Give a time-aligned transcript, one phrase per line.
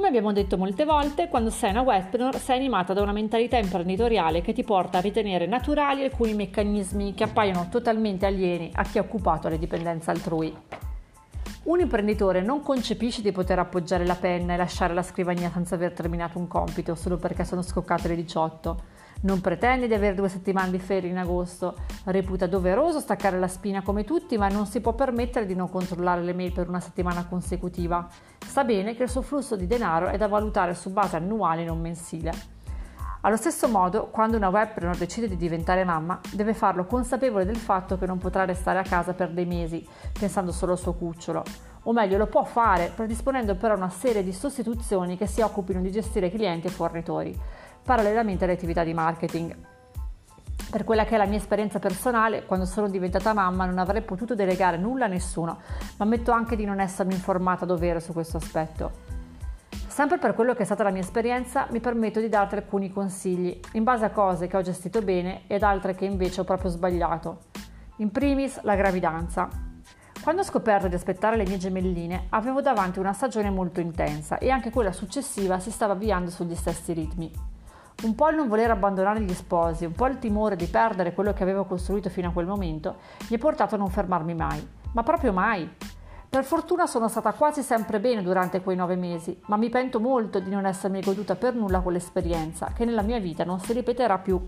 [0.00, 4.40] Come abbiamo detto molte volte, quando sei una webpreneur sei animata da una mentalità imprenditoriale
[4.40, 9.02] che ti porta a ritenere naturali alcuni meccanismi che appaiono totalmente alieni a chi è
[9.02, 10.89] occupato alle dipendenze altrui.
[11.62, 15.92] Un imprenditore non concepisce di poter appoggiare la penna e lasciare la scrivania senza aver
[15.92, 20.70] terminato un compito solo perché sono scoccate le 18 non pretende di avere due settimane
[20.70, 24.94] di ferie in agosto, reputa doveroso staccare la spina come tutti, ma non si può
[24.94, 28.08] permettere di non controllare le mail per una settimana consecutiva.
[28.38, 31.80] Sa bene che il suo flusso di denaro è da valutare su base annuale, non
[31.80, 32.32] mensile.
[33.22, 37.98] Allo stesso modo, quando una webpreneur decide di diventare mamma, deve farlo consapevole del fatto
[37.98, 39.86] che non potrà restare a casa per dei mesi,
[40.18, 41.42] pensando solo al suo cucciolo.
[41.82, 45.90] O meglio, lo può fare, predisponendo però una serie di sostituzioni che si occupino di
[45.90, 47.38] gestire clienti e fornitori
[47.82, 49.56] parallelamente alle attività di marketing.
[50.70, 54.34] Per quella che è la mia esperienza personale, quando sono diventata mamma non avrei potuto
[54.34, 55.58] delegare nulla a nessuno,
[55.96, 59.09] ma ammetto anche di non essermi informata a dovere su questo aspetto.
[60.00, 63.60] Sempre per quello che è stata la mia esperienza, mi permetto di darti alcuni consigli,
[63.72, 67.40] in base a cose che ho gestito bene ed altre che invece ho proprio sbagliato.
[67.96, 69.50] In primis, la gravidanza.
[70.22, 74.48] Quando ho scoperto di aspettare le mie gemelline, avevo davanti una stagione molto intensa e
[74.48, 77.30] anche quella successiva si stava avviando sugli stessi ritmi.
[78.04, 81.34] Un po' il non voler abbandonare gli sposi, un po' il timore di perdere quello
[81.34, 82.96] che avevo costruito fino a quel momento,
[83.28, 85.70] mi ha portato a non fermarmi mai, ma proprio mai.
[86.30, 90.38] Per fortuna sono stata quasi sempre bene durante quei nove mesi, ma mi pento molto
[90.38, 94.40] di non essermi goduta per nulla quell'esperienza, che nella mia vita non si ripeterà più.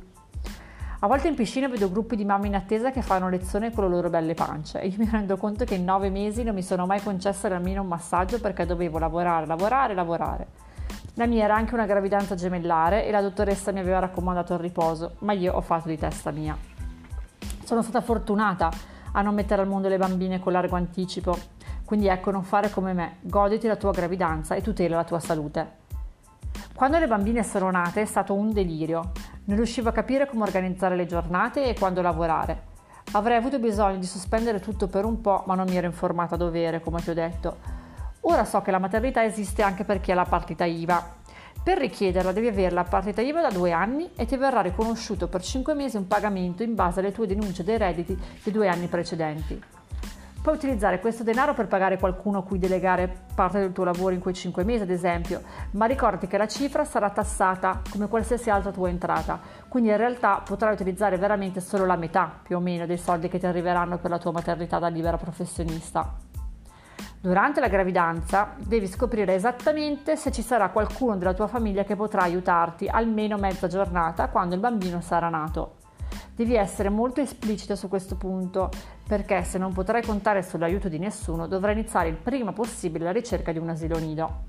[1.00, 3.90] A volte in piscina vedo gruppi di mamme in attesa che fanno lezione con le
[3.90, 6.86] loro belle pance e io mi rendo conto che in nove mesi non mi sono
[6.86, 10.46] mai concessa nemmeno un massaggio perché dovevo lavorare, lavorare, lavorare.
[11.14, 15.16] La mia era anche una gravidanza gemellare e la dottoressa mi aveva raccomandato il riposo,
[15.18, 16.56] ma io ho fatto di testa mia.
[17.64, 18.70] Sono stata fortunata
[19.12, 21.36] a non mettere al mondo le bambine con largo anticipo,
[21.92, 25.80] quindi ecco non fare come me, goditi la tua gravidanza e tutela la tua salute.
[26.74, 29.12] Quando le bambine sono nate è stato un delirio,
[29.44, 32.62] non riuscivo a capire come organizzare le giornate e quando lavorare.
[33.12, 36.38] Avrei avuto bisogno di sospendere tutto per un po', ma non mi ero informata a
[36.38, 37.58] dovere, come ti ho detto.
[38.20, 41.16] Ora so che la maternità esiste anche per chi ha la partita IVA.
[41.62, 45.42] Per richiederla devi avere la partita IVA da due anni e ti verrà riconosciuto per
[45.42, 49.81] cinque mesi un pagamento in base alle tue denunce dei redditi dei due anni precedenti.
[50.42, 54.18] Puoi utilizzare questo denaro per pagare qualcuno a cui delegare parte del tuo lavoro in
[54.18, 55.40] quei cinque mesi, ad esempio,
[55.72, 59.38] ma ricordati che la cifra sarà tassata come qualsiasi altra tua entrata,
[59.68, 63.38] quindi in realtà potrai utilizzare veramente solo la metà più o meno dei soldi che
[63.38, 66.12] ti arriveranno per la tua maternità da libera professionista.
[67.20, 72.22] Durante la gravidanza devi scoprire esattamente se ci sarà qualcuno della tua famiglia che potrà
[72.22, 75.76] aiutarti almeno mezza giornata quando il bambino sarà nato.
[76.34, 78.70] Devi essere molto esplicita su questo punto
[79.12, 83.52] perché se non potrai contare sull'aiuto di nessuno dovrai iniziare il prima possibile la ricerca
[83.52, 84.44] di un asilo nido.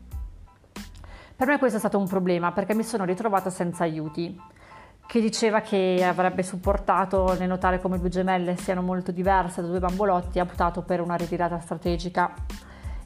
[1.35, 4.40] Per me questo è stato un problema perché mi sono ritrovata senza aiuti
[5.06, 9.79] che diceva che avrebbe supportato nel notare come due gemelle siano molto diverse da due
[9.79, 12.34] bambolotti, ha optato per una ritirata strategica.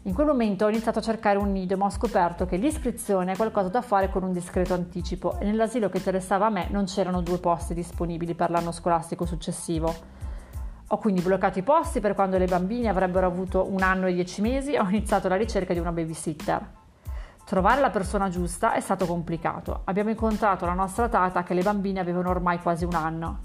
[0.04, 3.36] In quel momento ho iniziato a cercare un nido, ma ho scoperto che l'iscrizione è
[3.36, 7.22] qualcosa da fare con un discreto anticipo e nell'asilo che interessava a me non c'erano
[7.22, 10.17] due posti disponibili per l'anno scolastico successivo.
[10.92, 14.40] Ho quindi bloccato i posti per quando le bambine avrebbero avuto un anno e dieci
[14.40, 16.66] mesi e ho iniziato la ricerca di una babysitter.
[17.44, 19.82] Trovare la persona giusta è stato complicato.
[19.84, 23.40] Abbiamo incontrato la nostra tata che le bambine avevano ormai quasi un anno.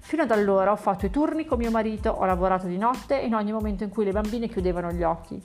[0.00, 3.34] Fino ad allora ho fatto i turni con mio marito, ho lavorato di notte in
[3.34, 5.40] ogni momento in cui le bambine chiudevano gli occhi.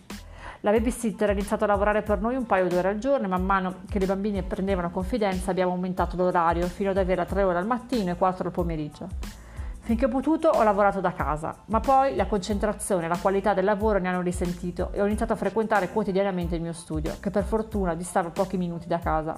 [0.61, 3.45] La babysitter ha iniziato a lavorare per noi un paio d'ore al giorno e man
[3.45, 7.67] mano che le bambine prendevano confidenza abbiamo aumentato l'orario fino ad avere tre ore al
[7.67, 9.42] mattino e quattro al pomeriggio.
[9.85, 13.65] Finché ho potuto ho lavorato da casa, ma poi la concentrazione e la qualità del
[13.65, 17.43] lavoro ne hanno risentito e ho iniziato a frequentare quotidianamente il mio studio, che per
[17.43, 19.37] fortuna distava pochi minuti da casa.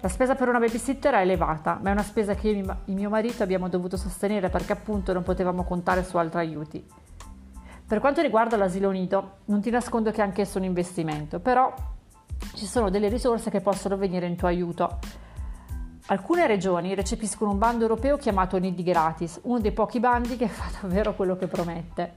[0.00, 3.08] La spesa per una babysitter è elevata, ma è una spesa che io e mio
[3.08, 6.84] marito abbiamo dovuto sostenere perché appunto non potevamo contare su altri aiuti.
[7.86, 11.72] Per quanto riguarda l'asilo unito, non ti nascondo che anch'esso è un investimento, però
[12.54, 14.98] ci sono delle risorse che possono venire in tuo aiuto
[16.08, 20.64] Alcune regioni recepiscono un bando europeo chiamato Nidi Gratis, uno dei pochi bandi che fa
[20.78, 22.16] davvero quello che promette.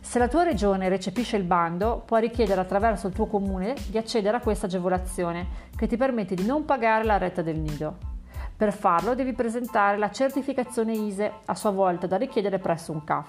[0.00, 4.38] Se la tua regione recepisce il bando, puoi richiedere attraverso il tuo comune di accedere
[4.38, 5.46] a questa agevolazione
[5.76, 7.98] che ti permette di non pagare la retta del nido.
[8.56, 13.28] Per farlo devi presentare la certificazione ISE, a sua volta da richiedere presso un CAF.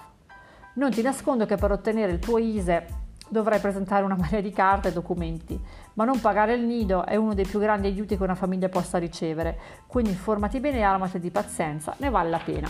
[0.76, 4.88] Non ti nascondo che per ottenere il tuo ISE dovrai presentare una marea di carte
[4.88, 5.60] e documenti,
[5.94, 8.98] ma non pagare il nido è uno dei più grandi aiuti che una famiglia possa
[8.98, 12.68] ricevere, quindi informati bene e armati di pazienza, ne vale la pena.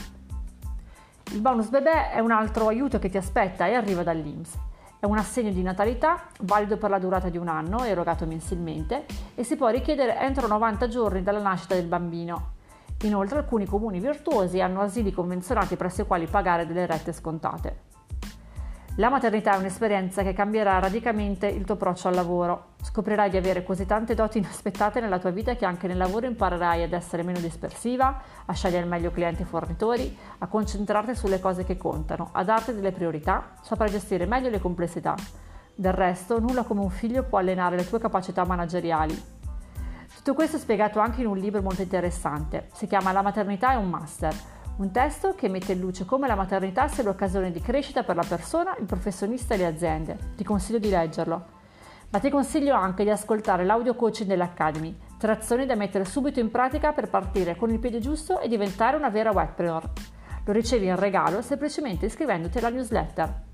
[1.33, 4.59] Il bonus bebè è un altro aiuto che ti aspetta e arriva dall'IMSS.
[4.99, 9.05] È un assegno di natalità valido per la durata di un anno, erogato mensilmente,
[9.35, 12.55] e si può richiedere entro 90 giorni dalla nascita del bambino.
[13.03, 17.86] Inoltre alcuni comuni virtuosi hanno asili convenzionati presso i quali pagare delle rette scontate.
[18.99, 22.69] La maternità è un'esperienza che cambierà radicalmente il tuo approccio al lavoro.
[22.83, 26.83] Scoprirai di avere così tante doti inaspettate nella tua vita che anche nel lavoro imparerai
[26.83, 31.77] ad essere meno dispersiva, a scegliere meglio clienti e fornitori, a concentrarti sulle cose che
[31.77, 35.15] contano, a darti delle priorità, saprai gestire meglio le complessità.
[35.75, 39.15] Del resto, nulla come un figlio può allenare le tue capacità manageriali.
[40.17, 42.69] Tutto questo è spiegato anche in un libro molto interessante.
[42.73, 44.35] Si chiama La maternità è un master
[44.77, 48.25] un testo che mette in luce come la maternità sia l'occasione di crescita per la
[48.27, 50.19] persona, il professionista e le aziende.
[50.37, 51.45] Ti consiglio di leggerlo.
[52.11, 56.51] Ma ti consiglio anche di ascoltare l'audio coaching dell'Academy, tre azioni da mettere subito in
[56.51, 59.91] pratica per partire con il piede giusto e diventare una vera webpreneur.
[60.45, 63.46] Lo ricevi in regalo semplicemente iscrivendoti alla newsletter.